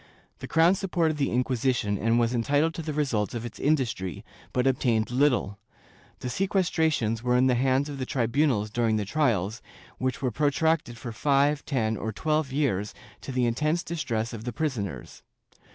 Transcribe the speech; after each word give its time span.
The 0.39 0.47
crown 0.47 0.73
supported 0.73 1.17
the 1.17 1.29
Inquisition 1.29 1.95
and 1.99 2.19
was 2.19 2.33
entitled 2.33 2.73
to 2.73 2.81
the 2.81 2.91
results 2.91 3.35
of 3.35 3.45
its 3.45 3.59
industry, 3.59 4.25
but 4.51 4.65
obtained 4.65 5.11
little. 5.11 5.59
The 6.21 6.27
sequestrations 6.27 7.21
were 7.21 7.37
in 7.37 7.45
the 7.45 7.53
hands 7.53 7.87
of 7.87 7.99
the 7.99 8.05
tri 8.07 8.25
bunals 8.25 8.71
during 8.71 8.95
the 8.95 9.05
trials, 9.05 9.61
which 9.99 10.19
were 10.19 10.31
protracted 10.31 10.97
for 10.97 11.11
five, 11.11 11.63
ten 11.65 11.97
or 11.97 12.11
twelve 12.11 12.51
years 12.51 12.95
to 13.21 13.31
the 13.31 13.45
intense 13.45 13.83
distress 13.83 14.33
of 14.33 14.43
the 14.43 14.51
prisoners. 14.51 15.21